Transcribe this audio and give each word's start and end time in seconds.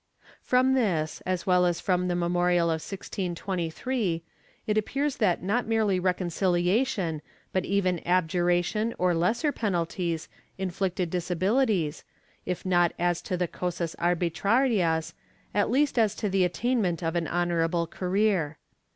^ 0.23 0.23
From 0.41 0.73
this, 0.73 1.21
as 1.27 1.45
well 1.45 1.63
as 1.63 1.79
from 1.79 2.07
the 2.07 2.15
memorial 2.15 2.69
of 2.69 2.81
1623, 2.81 4.23
it 4.65 4.75
appears 4.75 5.17
that 5.17 5.43
not 5.43 5.67
merely 5.67 5.99
reconciliation 5.99 7.21
but 7.53 7.65
even 7.65 8.01
abjuration 8.03 8.95
or 8.97 9.13
lesser 9.13 9.51
penalties 9.51 10.27
inflicted 10.57 11.11
disabilities, 11.11 12.03
if 12.47 12.65
not 12.65 12.93
as 12.97 13.21
to 13.21 13.37
the 13.37 13.47
cosas 13.47 13.95
arbitrarias 13.99 15.13
at 15.53 15.69
least 15.69 15.99
as 15.99 16.15
to 16.15 16.29
the 16.29 16.45
attainment 16.45 17.03
of 17.03 17.15
an 17.15 17.27
honorable 17.27 17.85
career. 17.85 18.57